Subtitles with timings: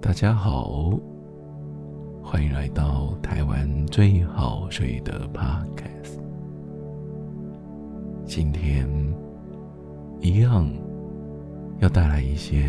[0.00, 0.92] 大家好，
[2.22, 6.20] 欢迎来到台湾最好睡的 Podcast。
[8.24, 8.88] 今天
[10.20, 10.70] 一样
[11.80, 12.64] 要带来一些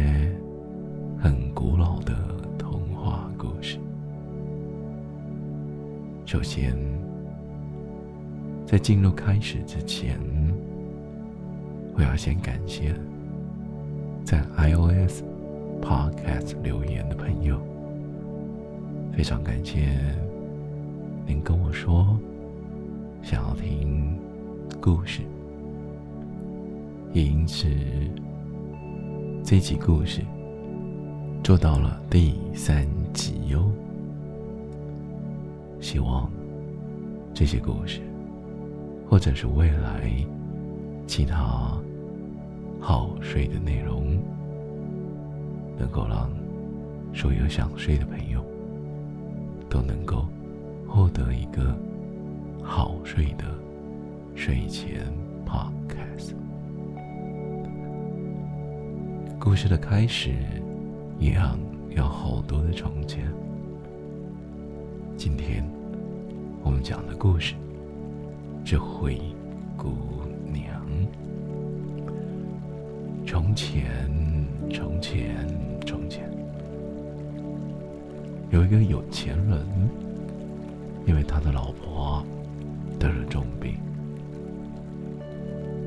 [1.20, 2.16] 很古老的
[2.58, 3.78] 童话故事。
[6.26, 6.76] 首先，
[8.66, 10.20] 在进入开始之前，
[11.94, 12.94] 我要先感谢
[14.26, 15.29] 在 iOS。
[15.82, 17.60] Podcast 留言的朋友，
[19.12, 20.00] 非常感谢
[21.26, 22.18] 您跟我说
[23.22, 24.18] 想要听
[24.82, 25.22] 故事，
[27.14, 27.68] 也因此
[29.44, 30.22] 这集故事
[31.44, 33.70] 做到了第三集哟。
[35.82, 36.32] 希望
[37.34, 38.02] 这些故事，
[39.10, 40.12] 或者是未来
[41.08, 41.78] 其他
[42.80, 44.09] 好睡的内容。
[45.80, 46.30] 能够让
[47.14, 48.44] 所有想睡的朋友
[49.70, 50.28] 都能够
[50.86, 51.74] 获得一个
[52.62, 53.46] 好睡的
[54.36, 55.06] 睡前
[55.46, 56.34] podcast。
[59.40, 60.36] 故事的开始
[61.18, 61.58] 一样
[61.92, 63.24] 有好多的从前。
[65.16, 65.64] 今天
[66.62, 67.56] 我们讲的故事
[68.66, 69.20] 是灰
[69.78, 69.94] 姑
[70.52, 70.86] 娘。
[73.26, 73.86] 从前，
[74.72, 75.69] 从前。
[75.86, 76.30] 从前，
[78.52, 79.66] 有一个有钱人，
[81.06, 82.24] 因为他的老婆
[83.00, 83.76] 得了重病，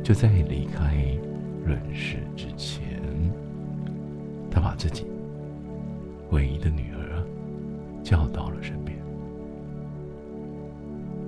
[0.02, 0.94] 就在离开
[1.64, 2.82] 人世之前，
[4.50, 5.06] 他把自己
[6.30, 7.22] 唯一的女儿
[8.02, 8.98] 叫到了身边。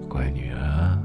[0.08, 0.98] 乖女儿，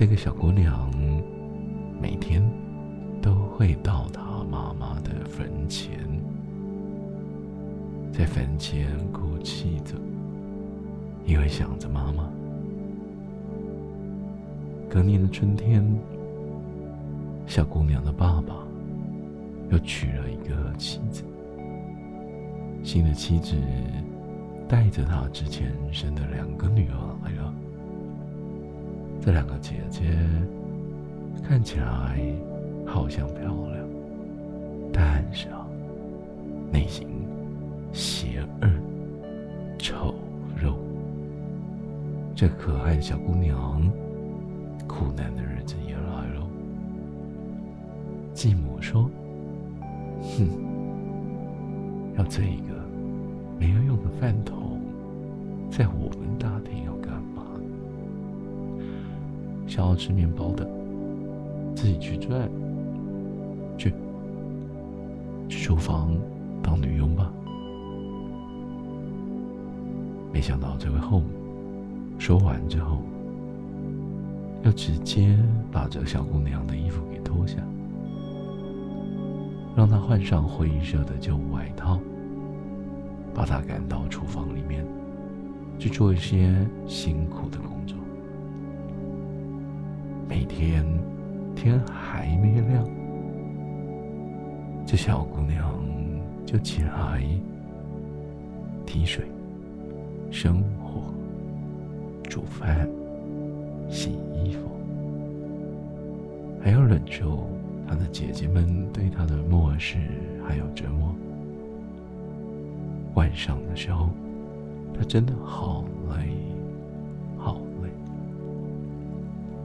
[0.00, 0.90] 这个小姑娘
[2.00, 2.42] 每天
[3.20, 6.00] 都会到她妈妈的坟前，
[8.10, 9.96] 在坟前哭泣着，
[11.26, 12.26] 因为想着妈妈。
[14.88, 15.86] 隔年的春天，
[17.46, 18.54] 小姑娘的爸爸
[19.68, 21.22] 又娶了一个妻子。
[22.82, 23.54] 新的妻子
[24.66, 27.54] 带着她之前生的两个女儿来了。
[29.20, 30.02] 这两个姐姐
[31.42, 32.18] 看起来
[32.86, 33.86] 好像漂亮，
[34.92, 35.66] 但是啊，
[36.72, 37.06] 内心
[37.92, 38.68] 邪恶、
[39.78, 40.14] 丑
[40.62, 40.74] 陋。
[42.34, 43.90] 这可爱的小姑娘。
[44.88, 46.44] 苦难的日子也来了。
[48.34, 49.08] 继母说
[50.36, 50.48] ：“哼，
[52.18, 52.74] 要这一个
[53.56, 54.80] 没有用的饭桶，
[55.70, 57.19] 在我们大厅要干？
[59.70, 60.68] 想要吃面包的，
[61.76, 62.50] 自己去赚，
[63.78, 63.94] 去
[65.48, 66.14] 去厨房
[66.60, 67.32] 当女佣吧。”
[70.34, 71.26] 没想到这位后母
[72.18, 72.98] 说完之后。
[74.62, 75.38] 要直接
[75.72, 77.56] 把这小姑娘的衣服给脱下，
[79.74, 81.98] 让她换上灰色的旧外套，
[83.32, 84.84] 把她赶到厨房里面
[85.78, 86.54] 去做一些
[86.86, 87.96] 辛苦的工作。
[90.30, 90.86] 每天
[91.56, 92.88] 天还没亮，
[94.86, 95.74] 这小姑娘
[96.46, 97.20] 就起来
[98.86, 99.24] 提水、
[100.30, 101.12] 生火、
[102.28, 102.88] 煮饭。
[103.88, 104.60] 洗衣服，
[106.62, 107.44] 还要忍受
[107.88, 109.98] 她的姐姐们对她的漠视，
[110.46, 111.12] 还有折磨。
[113.14, 114.10] 晚上的时候，
[114.96, 116.28] 他真的好累，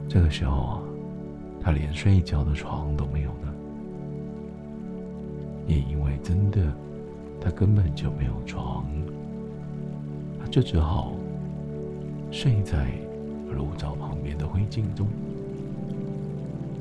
[0.08, 0.82] 这个时候啊，
[1.60, 3.54] 他连睡一觉的床都没有呢，
[5.66, 6.72] 也因为真的，
[7.40, 8.86] 他根本就没有床，
[10.40, 11.12] 他就只好
[12.30, 12.86] 睡在。
[13.54, 15.06] 炉灶旁边的灰烬中，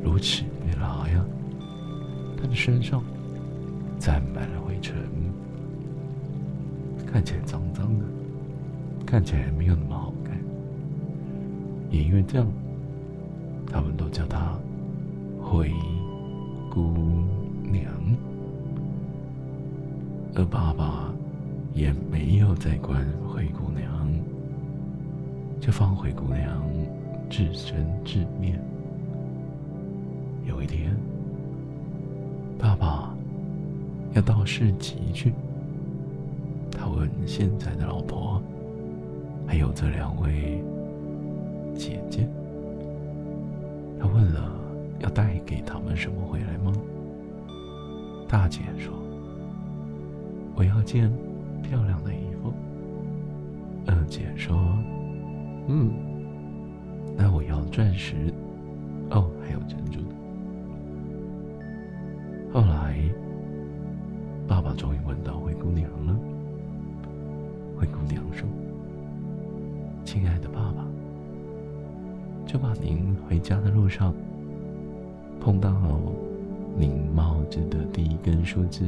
[0.04, 1.26] 如此一来呀，
[2.36, 3.02] 他的身上
[3.98, 4.94] 沾满了灰尘，
[7.06, 8.06] 看起来脏脏的，
[9.06, 10.38] 看起来没有那么好看。
[11.90, 12.48] 也因为这样，
[13.76, 14.58] 他们都叫她
[15.44, 15.70] 灰
[16.72, 16.82] 姑
[17.62, 17.92] 娘，
[20.34, 21.14] 而爸爸
[21.74, 24.10] 也没有再管灰姑娘。
[25.60, 26.64] 就放灰姑娘
[27.30, 27.76] 自生
[28.06, 28.58] 自灭，
[30.48, 30.96] 有一天，
[32.58, 33.14] 爸爸
[34.14, 35.34] 要到市集去。
[36.72, 38.42] 他问现在的老婆，
[39.46, 40.64] 还有这两位
[41.76, 42.26] 姐姐，
[44.00, 44.52] 他问了
[45.00, 46.74] 要带给他们什么回来吗？
[48.28, 48.92] 大姐说
[50.58, 51.12] ：“我要件
[51.62, 52.52] 漂亮的衣服。”
[53.88, 54.58] 二姐说
[55.70, 55.94] ：“嗯，
[57.16, 58.34] 那我要钻石，
[59.12, 60.00] 哦，还有珍珠。”
[62.52, 62.98] 后来，
[64.48, 66.18] 爸爸终于问到灰姑娘了。
[67.78, 68.48] 灰姑娘说
[70.04, 70.65] ：“亲爱的爸爸，
[72.56, 74.14] 就把您回家的路上
[75.42, 75.76] 碰到
[76.78, 78.86] 您帽子的第一根树枝，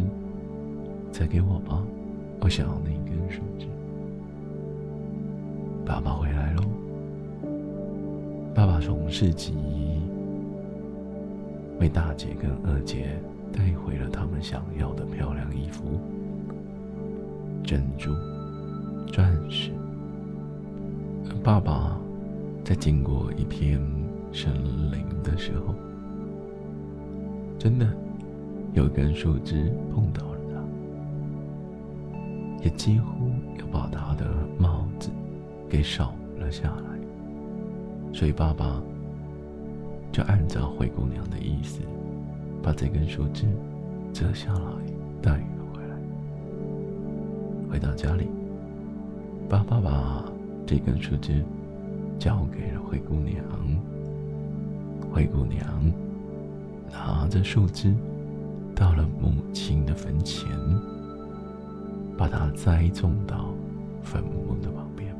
[1.12, 1.84] 再给我吧，
[2.40, 3.68] 我想要那一根树枝。”
[5.86, 6.64] 爸爸回来喽。
[8.56, 9.54] 爸爸从市集
[11.82, 13.20] 为大姐跟二姐
[13.52, 16.00] 带回了他们想要的漂亮衣服、
[17.66, 18.14] 珍珠、
[19.12, 19.74] 钻石。
[21.44, 22.00] 爸爸
[22.64, 23.80] 在经过一片
[24.34, 24.54] 森
[24.92, 25.74] 林的时候，
[27.58, 27.88] 真的
[28.74, 30.40] 有根树枝碰到了
[32.12, 34.26] 他，也几乎要把他的
[34.58, 35.10] 帽子。
[35.70, 38.82] 给扫了下来，所以爸爸
[40.14, 41.82] 就按照灰姑娘的意思，
[42.64, 43.46] 把这根树枝
[44.14, 44.72] 折下来
[45.22, 45.44] 带了
[45.74, 45.98] 回来。
[47.70, 48.30] 回到家里，
[49.50, 50.24] 爸爸把
[50.66, 51.44] 这根树枝
[52.20, 53.44] 交给了灰姑娘。
[55.12, 55.92] 灰姑娘
[56.92, 57.94] 拿着树枝
[58.76, 60.48] 到了母亲的坟前，
[62.18, 63.54] 把它栽种到
[64.04, 65.16] 坟墓的旁边。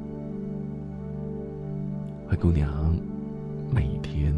[2.28, 2.96] 灰姑娘
[3.72, 4.36] 每天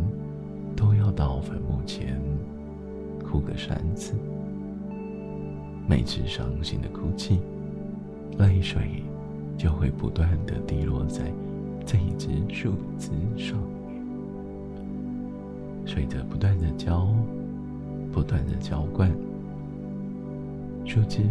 [0.76, 2.22] 都要到坟墓前
[3.26, 4.14] 哭个三次，
[5.88, 7.40] 每次伤心的哭泣，
[8.38, 9.04] 泪水
[9.58, 11.24] 就会不断的滴落在
[11.90, 13.58] 在一只树枝上
[13.88, 14.00] 面，
[15.88, 17.08] 随着不断的浇，
[18.12, 19.12] 不断的浇灌，
[20.86, 21.24] 树枝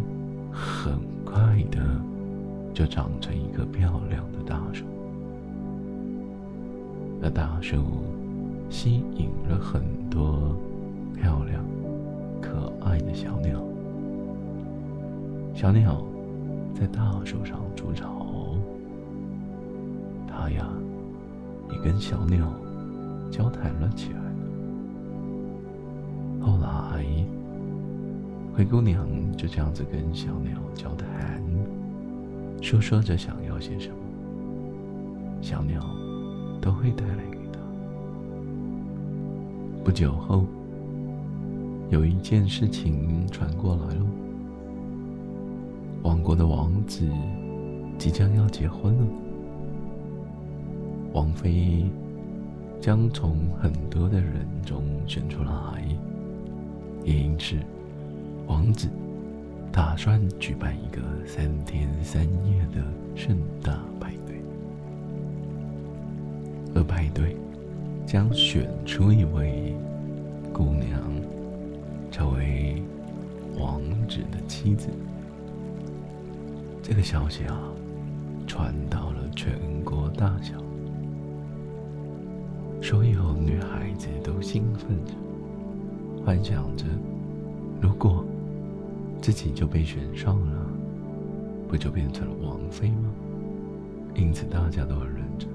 [0.50, 1.78] 很快的
[2.74, 4.84] 就长成一棵漂亮的大树。
[7.20, 7.76] 那大树
[8.68, 10.56] 吸引了很多
[11.14, 11.64] 漂亮、
[12.42, 13.62] 可爱的小鸟。
[15.54, 16.02] 小鸟
[16.74, 18.17] 在大树上筑巢，
[20.48, 20.66] 它呀
[21.68, 22.50] 你跟小鸟
[23.30, 24.18] 交谈了起来。
[26.40, 27.04] 后来，
[28.54, 29.06] 灰姑娘
[29.36, 31.42] 就这样子跟小鸟交谈，
[32.62, 33.96] 说说着想要些什么。
[35.42, 35.84] 小鸟。
[36.60, 37.60] 都会带来给她。
[39.84, 40.44] 不久后，
[41.88, 44.06] 有一件事情传过来了：
[46.02, 47.08] 王国的王子
[47.96, 49.06] 即将要结婚了，
[51.12, 51.86] 王妃
[52.80, 55.84] 将从很多的人中选出来，
[57.04, 57.56] 也因此，
[58.46, 58.88] 王子
[59.72, 62.82] 打算举办一个三天三夜的
[63.16, 64.36] 盛大派对。
[66.74, 67.36] 而派对
[68.06, 69.74] 将选出一位
[70.52, 71.00] 姑娘，
[72.10, 72.82] 成为
[73.58, 74.88] 王子的妻子。
[76.82, 77.58] 这个消息啊，
[78.46, 80.54] 传到了全国大小，
[82.80, 85.12] 所有女孩子都兴奋着，
[86.24, 86.84] 幻想着，
[87.80, 88.24] 如果
[89.20, 90.66] 自己就被选上了，
[91.68, 93.10] 不就变成了王妃吗？
[94.14, 95.48] 因此，大家都很认真。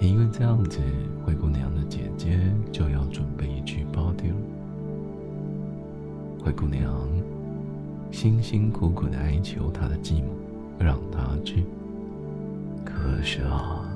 [0.00, 0.78] 也因为这样子，
[1.24, 2.38] 灰姑娘的姐姐
[2.70, 4.28] 就要准备一去包丢。
[6.44, 7.08] 灰姑娘
[8.12, 10.28] 辛辛苦苦的哀求她的继母，
[10.78, 11.64] 让她去。
[12.84, 13.87] 可是啊，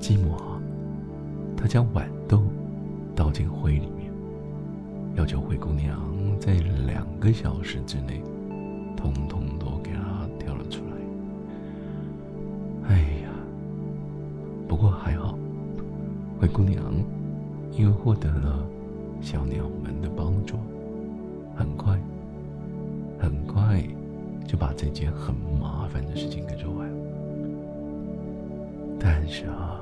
[0.00, 0.60] 寂寞啊，
[1.56, 2.42] 她将豌豆
[3.14, 4.12] 倒进灰里面，
[5.16, 5.98] 要求灰姑娘
[6.38, 6.52] 在
[6.86, 8.22] 两个小时之内，
[8.96, 12.94] 通通都给她挑了出来。
[12.94, 13.30] 哎呀。
[14.66, 15.38] 不过还好，
[16.40, 16.82] 灰姑娘
[17.70, 18.66] 因为获得了
[19.20, 20.56] 小鸟们的帮助，
[21.54, 22.00] 很快，
[23.20, 23.84] 很快
[24.46, 27.03] 就把这件很麻烦的事情给做完了。
[29.06, 29.78] 但是啊，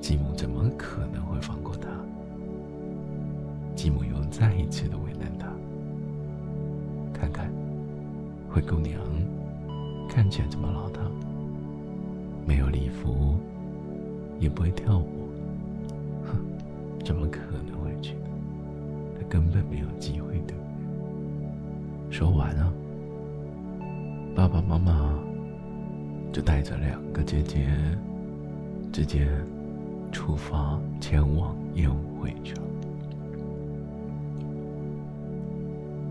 [0.00, 1.88] 继母怎么可能会放过他？
[3.74, 5.48] 继母又再一次的为难他。
[7.12, 7.50] 看看，
[8.48, 9.00] 灰姑娘
[10.08, 11.00] 看起来这么邋遢，
[12.46, 13.36] 没有礼服。
[14.38, 15.28] 也不会跳舞，
[16.26, 16.36] 哼，
[17.02, 18.28] 怎么可能会去呢？
[19.18, 20.52] 他根本没有机会的。
[22.10, 22.70] 说完啊，
[24.36, 25.18] 爸爸妈妈
[26.32, 27.66] 就带着两个姐姐，
[28.96, 29.28] 直接
[30.10, 32.62] 出发前往宴会去了。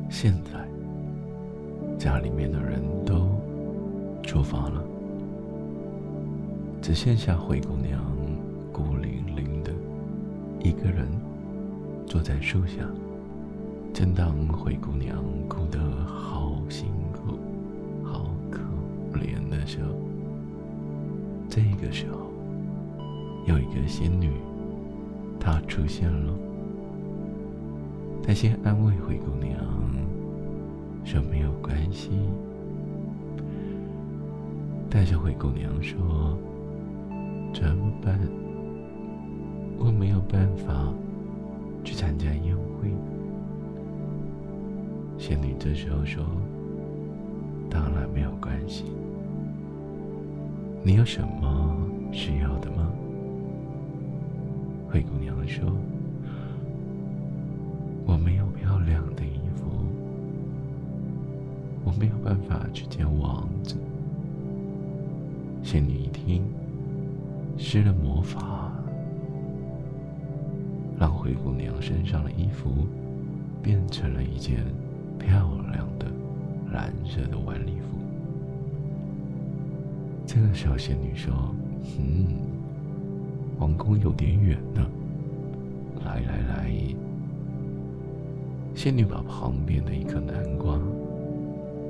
[0.08, 0.68] 现在，
[1.98, 3.27] 家里面的人都
[4.22, 4.84] 出发了，
[6.80, 8.00] 只剩下灰姑娘
[8.72, 9.72] 孤零零的
[10.60, 11.08] 一个人
[12.06, 12.88] 坐在树下。
[13.96, 15.18] 正当灰姑娘
[15.50, 17.39] 哭得好辛苦、
[18.04, 18.60] 好可
[19.18, 19.89] 怜的时候，
[21.50, 22.25] 这个时候
[23.45, 24.31] 有一个仙女，
[25.39, 26.33] 她出现了。
[28.23, 29.55] 她先安慰灰姑娘
[31.03, 32.09] 说：“没有关系。”
[34.89, 36.35] 但是灰姑娘说
[37.53, 38.19] ：“怎么办？
[39.77, 40.91] 我没有办法
[41.83, 42.89] 去参加宴会。”
[45.19, 46.23] 仙女这时候说
[47.69, 48.85] ：“当然没有关系。
[50.81, 51.77] 你有什么
[52.11, 52.91] 需要的吗？”
[54.95, 55.61] 灰姑娘说
[58.07, 59.65] ：“我没有漂亮的衣服，
[61.83, 63.75] 我没有办法去见王子。”
[65.61, 66.45] 仙女一听，
[67.57, 68.71] 施了魔法，
[70.97, 72.87] 让灰姑娘身上的衣服
[73.61, 74.63] 变成了一件。
[75.19, 76.05] 漂亮的
[76.71, 77.97] 蓝色的晚礼服。
[80.25, 81.33] 这个时候，仙女说
[81.99, 82.27] ：“嗯，
[83.59, 84.85] 皇宫有点远呢。
[86.03, 86.71] 来来来。”
[88.75, 90.77] 仙女把旁边的一颗南瓜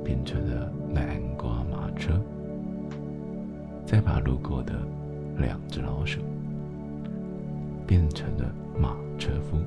[0.04, 2.20] 变成了南瓜马车，
[3.84, 4.74] 再把路过的
[5.36, 6.20] 两只老鼠
[7.86, 9.58] 变成了马车夫。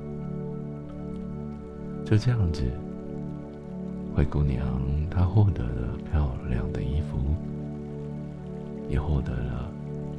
[2.04, 2.64] 就这样子。
[4.12, 4.66] 灰姑娘
[5.08, 7.18] 她获得了漂亮的衣服，
[8.88, 9.70] 也获得了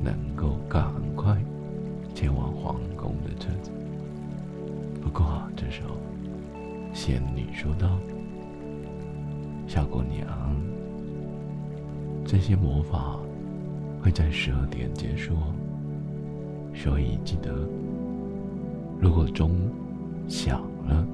[0.01, 1.35] 能够赶快
[2.13, 3.71] 前往皇宫的车子。
[5.01, 5.95] 不过这时候，
[6.93, 7.97] 仙女说道
[9.67, 10.27] ：“小姑娘，
[12.25, 13.17] 这些魔法
[14.01, 15.33] 会在十二点结束，
[16.73, 17.53] 所以记得，
[18.99, 19.51] 如果钟
[20.27, 21.05] 响了。”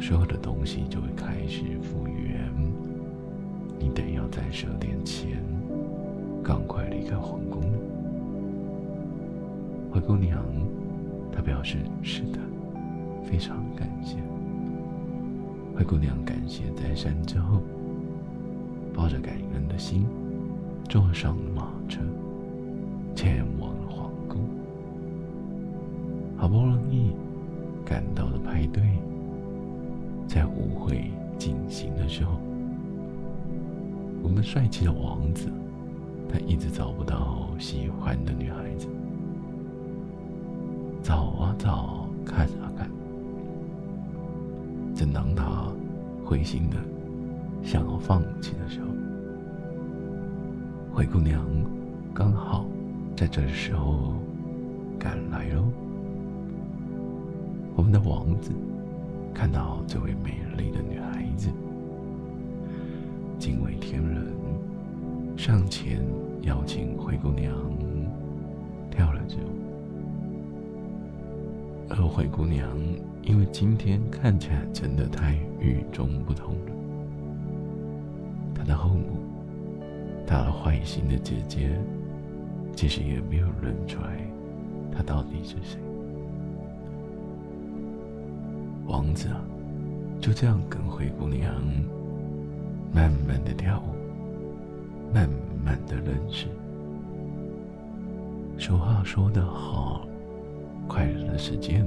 [0.00, 2.48] 所有的东西就会开始复原，
[3.80, 5.42] 你得要在十二点前
[6.40, 7.60] 赶快离开皇宫。
[9.90, 10.42] 灰姑娘，
[11.32, 12.38] 她表示是的，
[13.24, 14.16] 非常感谢。
[15.76, 17.62] 灰姑娘感谢再三之后，
[18.92, 20.06] 抱着感恩的心，
[20.88, 22.00] 坐上了马车，
[23.14, 24.40] 前往了皇宫。
[26.36, 27.12] 好不容易
[27.84, 28.82] 赶到了派对。
[30.26, 32.38] 在舞会进行的时候，
[34.22, 35.48] 我们帅气的王子，
[36.28, 38.86] 他一直找不到喜欢的女孩子，
[41.02, 42.90] 找啊找，看啊看。
[44.94, 45.70] 正当他
[46.24, 46.76] 灰心的
[47.62, 48.88] 想要放弃的时候，
[50.92, 51.44] 灰姑娘
[52.14, 52.66] 刚好
[53.16, 54.14] 在这时候
[54.98, 55.64] 赶来喽。
[57.76, 58.52] 我们的王子。
[59.34, 61.48] 看到这位美丽的女孩子，
[63.38, 64.26] 惊为天人，
[65.36, 66.04] 上前
[66.42, 67.54] 邀请灰姑娘
[68.90, 69.67] 跳了支舞。
[71.90, 72.68] 而灰姑娘
[73.22, 76.72] 因为今天看起来真的太与众不同了，
[78.54, 79.18] 她的后母，
[80.26, 81.70] 她坏心的姐姐，
[82.74, 84.18] 其实也没有认出来
[84.90, 85.78] 她到底是谁。
[88.86, 89.40] 王子啊，
[90.18, 91.54] 就这样跟灰姑娘
[92.90, 93.94] 慢慢的跳舞，
[95.12, 95.28] 慢
[95.62, 96.46] 慢的认识。
[98.58, 100.07] 俗话说得好，
[100.88, 101.86] 快乐的时间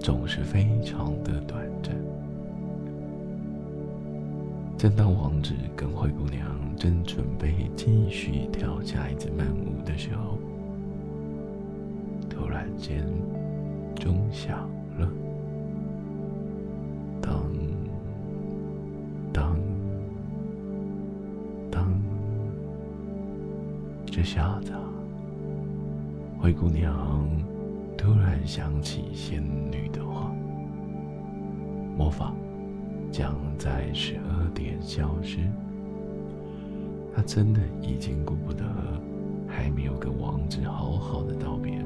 [0.00, 1.94] 总是非常的短暂。
[4.76, 10.38] 正当王子跟灰姑娘正准备继续跳下一支慢舞的时候，
[12.28, 13.06] 突然间
[13.94, 15.08] 钟响了。
[17.22, 17.46] 当
[19.32, 19.56] 当
[21.70, 22.02] 当
[24.04, 24.72] 这下子，
[26.38, 27.23] 灰姑娘
[28.04, 29.42] 突然想起仙
[29.72, 30.30] 女的话：
[31.96, 32.34] 魔法
[33.10, 35.38] 将在十二点消失。
[37.16, 38.62] 她真的已经顾不得，
[39.48, 41.82] 还没有跟王子好好的道别，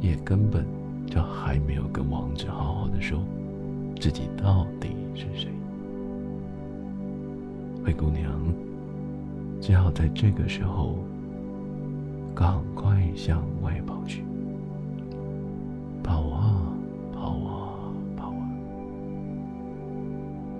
[0.00, 0.64] 也根本
[1.06, 3.22] 就还没有跟王子好好的说
[4.00, 5.50] 自己到底是谁。
[7.84, 8.32] 灰姑娘
[9.60, 10.96] 只好在这个时候
[12.34, 14.24] 赶快向外跑去，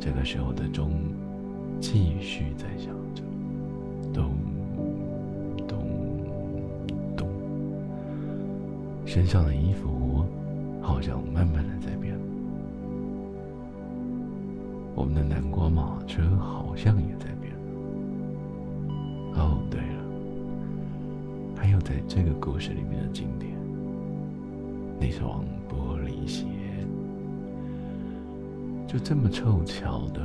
[0.00, 0.90] 这个时候的钟
[1.80, 3.22] 继续在响着，
[4.12, 4.30] 咚
[5.66, 5.78] 咚
[7.16, 7.28] 咚，
[9.04, 10.24] 身上的衣服
[10.80, 12.16] 好像慢慢的在变。
[14.94, 17.52] 我们的南瓜马车好像也在变。
[19.34, 20.02] 哦，对了，
[21.56, 23.52] 还有在这个故事里面的经典，
[24.98, 26.44] 那双玻璃鞋，
[28.88, 30.22] 就这么凑巧的，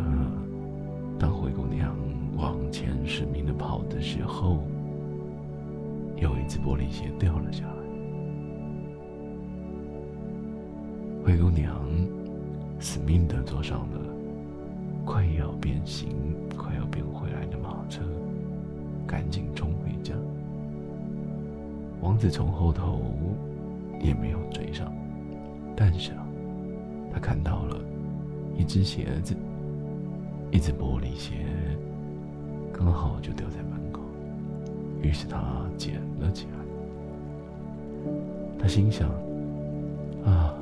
[1.20, 1.94] 当灰姑娘
[2.38, 4.64] 往前使命的跑的时候，
[6.16, 7.74] 有一只玻璃鞋掉了下来，
[11.26, 11.76] 灰姑娘
[12.80, 14.00] 死命的坐上了。
[15.06, 16.16] 快要变形、
[16.58, 18.02] 快要变回来的马车，
[19.06, 20.14] 赶紧冲回家。
[22.00, 23.02] 王子从后头
[24.00, 24.94] 也没有追上，
[25.76, 26.26] 但是啊，
[27.12, 27.78] 他看到了
[28.58, 29.36] 一只鞋子，
[30.52, 31.46] 一只玻璃鞋，
[32.72, 34.02] 刚好就掉在门口。
[35.02, 36.52] 于是他捡了起来。
[38.60, 39.10] 他心想：
[40.26, 40.54] 啊，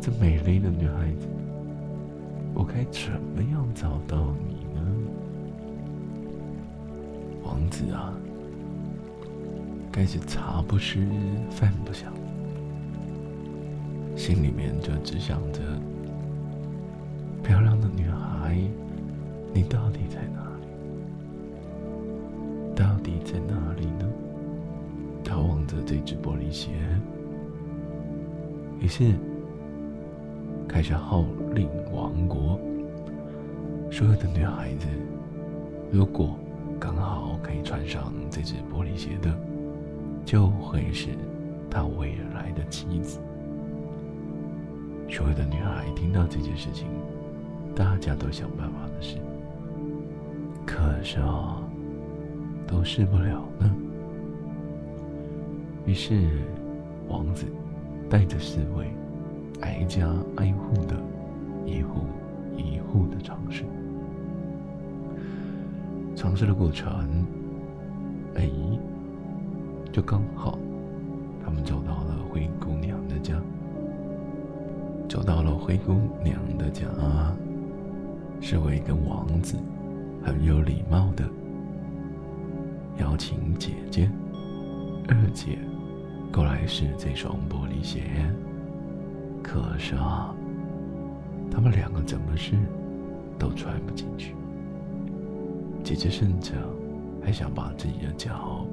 [0.00, 1.26] 这美丽的女孩子。
[2.54, 4.80] 我该怎么样找到你呢，
[7.44, 8.12] 王子啊？
[9.92, 10.98] 该是茶不思
[11.50, 12.12] 饭不想，
[14.16, 15.60] 心里面就只想着
[19.52, 20.66] 你到底在哪里？
[22.74, 24.08] 到底在哪里呢？
[25.24, 26.70] 他望着这只玻璃鞋，
[28.80, 29.14] 于是。
[30.68, 31.24] 开始号
[31.54, 32.60] 令王国，
[33.90, 34.86] 所有的女孩子，
[35.90, 36.36] 如果
[36.78, 39.34] 刚好可以穿上这只玻璃鞋的，
[40.26, 41.08] 就会是
[41.70, 43.18] 他未来的妻子。
[45.08, 46.86] 所有的女孩听到这件事情，
[47.74, 49.16] 大家都想办法的事，
[50.78, 51.60] 可是啊，
[52.64, 53.74] 都试不了呢。
[55.84, 56.28] 于是，
[57.08, 57.46] 王子
[58.08, 58.86] 带着侍卫。
[59.60, 60.94] 挨家挨户的，
[61.66, 62.02] 一户
[62.56, 63.64] 一户的尝试，
[66.14, 67.26] 尝试的过程，
[68.36, 68.48] 哎，
[69.90, 70.56] 就刚好，
[71.44, 73.34] 他们走到了灰姑娘的家。
[75.08, 76.86] 走到了灰姑娘的家，
[78.40, 79.56] 侍卫跟王子
[80.28, 81.24] 很有礼貌的
[82.98, 84.10] 邀请姐姐、
[85.08, 85.58] 二姐
[86.30, 88.02] 过来试这双玻璃鞋。
[89.42, 90.34] 可是啊，
[91.50, 92.52] 他们两个怎么试
[93.38, 94.34] 都穿不进去。
[95.82, 96.52] 姐姐甚至
[97.24, 98.66] 还想把自己的脚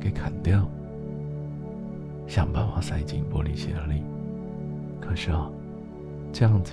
[0.00, 0.66] 给砍掉，
[2.26, 4.02] 想办法塞进玻璃鞋里。
[4.98, 5.50] 可是啊，
[6.32, 6.72] 这样子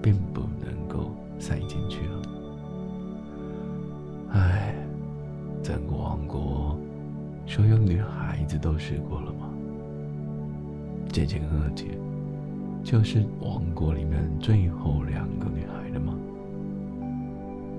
[0.00, 2.45] 并不能够塞进去了。
[4.32, 4.74] 唉，
[5.62, 6.78] 整个王国
[7.46, 9.48] 所有女孩子都试过了吗？
[11.08, 11.86] 姐姐跟二姐，
[12.82, 16.14] 就是王国里面最后两个女孩了吗？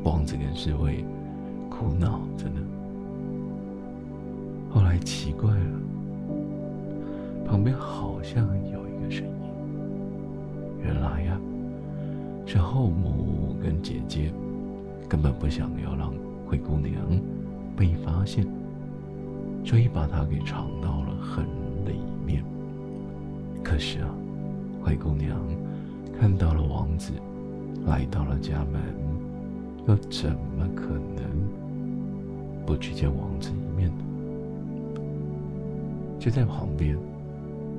[0.03, 1.03] 王子跟侍卫
[1.69, 2.61] 苦恼着呢。
[4.69, 5.79] 后来奇怪了，
[7.45, 9.33] 旁边好像有一个声音。
[10.83, 11.39] 原来呀，
[12.45, 14.31] 是后母跟姐姐
[15.09, 16.13] 根本不想要让
[16.47, 16.95] 灰姑娘
[17.75, 18.47] 被发现，
[19.65, 21.45] 所以把她给藏到了很
[21.85, 22.43] 里面。
[23.63, 24.09] 可是啊，
[24.81, 25.37] 灰姑娘
[26.17, 27.11] 看到了王子，
[27.85, 28.81] 来到了家门，
[29.87, 34.03] 又怎么可能不去见王子一面呢？
[36.17, 36.97] 就在旁边，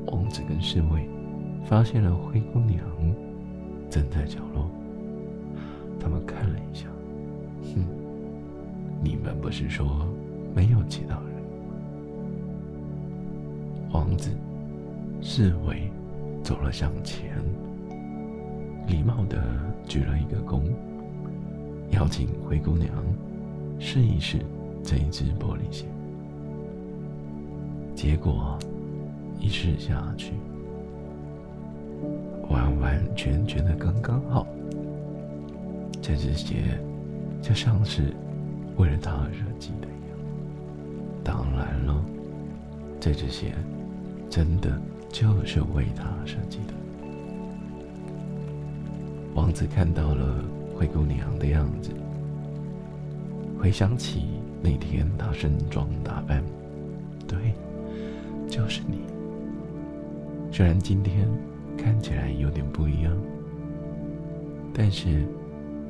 [0.07, 1.09] 王子跟侍卫
[1.65, 2.79] 发现了灰姑娘
[3.89, 4.71] 正在角落。
[5.99, 6.88] 他们看了一下，
[9.03, 10.07] 你们不是说
[10.55, 11.29] 没有其他人？
[13.93, 14.31] 王子。
[15.21, 15.91] 侍卫
[16.45, 17.43] 走了向前，
[18.87, 19.43] 礼貌的
[19.85, 20.63] 鞠了一个躬，
[21.91, 22.89] 邀请灰姑娘
[23.81, 24.39] 试一试
[24.85, 25.87] 这一只玻璃鞋。
[27.97, 28.57] 结果
[29.41, 30.35] 一试下去，
[32.49, 34.47] 完完全全的刚刚好。
[36.01, 36.81] 这只鞋
[37.43, 38.15] 就像是
[38.79, 40.19] 为了他而设计的一样。
[41.23, 42.03] 当然了，
[42.99, 43.53] 这只鞋
[44.31, 44.81] 真的。
[45.11, 46.75] 就是为他设计的。
[49.35, 50.45] 王子看到了
[50.77, 51.93] 灰姑娘的样子，
[53.59, 54.27] 回想起
[54.63, 56.45] 那天她盛装打扮，
[57.27, 57.55] 对，
[58.47, 59.01] 就是你。
[60.53, 61.27] 虽然今天
[61.75, 63.17] 看起来有点不一样，
[64.75, 65.25] 但是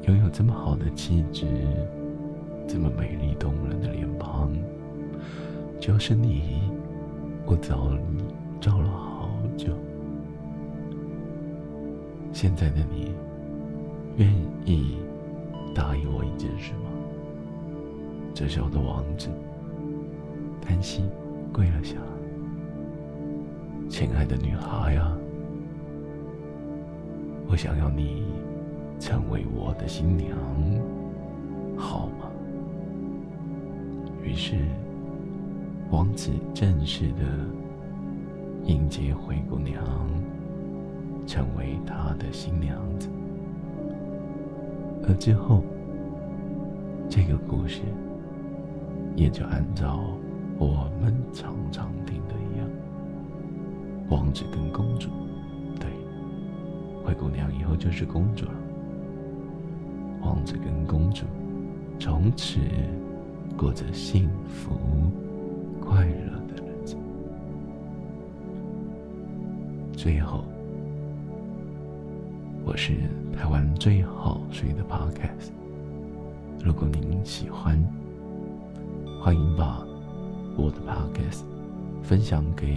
[0.07, 1.45] 拥有这么好的气质，
[2.69, 4.53] 这么美丽动人的脸庞，
[5.81, 6.71] 就是你。
[7.47, 8.23] 我找你
[8.61, 9.73] 找了好久，
[12.31, 13.15] 现在的你。
[14.19, 14.29] 愿
[14.67, 14.99] 意
[15.75, 16.91] 答应我一件事吗？
[18.35, 19.31] 这时候的王子
[20.61, 21.05] 叹息，
[21.55, 22.03] 跪了下来。
[23.89, 25.17] 亲爱的女孩呀，
[27.49, 28.25] 我想要你
[29.01, 30.37] 成为我的新娘，
[31.79, 32.28] 好吗？
[34.29, 34.57] 于是，
[35.91, 37.25] 王子正式的
[38.67, 39.83] 迎接灰姑娘，
[41.27, 43.09] 成为他的新娘子。
[45.03, 45.63] 而之后，
[47.09, 47.81] 这个故事
[49.17, 49.99] 也就按照
[50.59, 52.69] 我们常常听的一样，
[54.11, 55.09] 王子跟公主，
[55.81, 55.89] 对，
[57.03, 58.53] 灰姑娘以后就是公主了。
[60.21, 61.25] 王子跟公主
[61.99, 62.59] 从此
[63.59, 64.79] 过着幸福
[65.81, 66.97] 快乐的日子。
[69.93, 70.45] 最后。
[72.65, 72.93] 我是
[73.37, 75.51] 台湾最好睡的 Podcast。
[76.63, 77.83] 如果您喜欢，
[79.21, 79.85] 欢迎把
[80.57, 81.43] 我的 Podcast
[82.01, 82.77] 分享给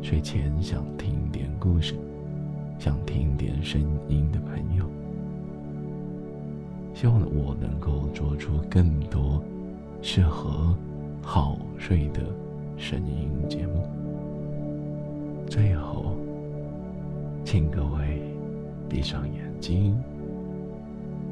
[0.00, 1.94] 睡前想听点故事、
[2.78, 4.84] 想听点声音的朋友。
[6.94, 9.42] 希望我能够做出更多
[10.02, 10.74] 适合
[11.22, 12.20] 好睡的
[12.76, 13.86] 声音节目。
[15.48, 16.16] 最后，
[17.44, 18.20] 请各位。
[18.90, 19.96] 闭上眼睛，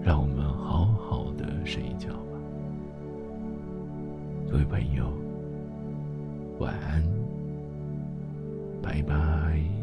[0.01, 2.39] 让我们好好的睡一觉吧。
[4.49, 5.13] 各位朋友，
[6.61, 7.03] 晚安，
[8.81, 9.78] 拜拜。